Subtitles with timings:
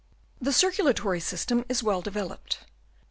[0.41, 2.61] The circulatory system is well developed.